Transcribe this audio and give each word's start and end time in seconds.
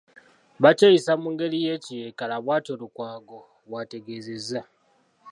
Bakyeyisa 0.63 1.11
mu 1.21 1.27
ngeri 1.33 1.57
y'ekiyeekera; 1.67 2.35
bwatyo 2.43 2.73
Lukwago 2.81 3.39
bw'ategeezezza. 3.67 4.61